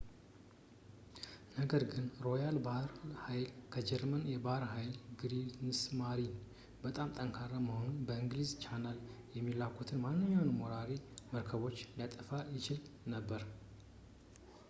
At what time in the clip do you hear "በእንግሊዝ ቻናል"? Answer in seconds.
8.07-8.97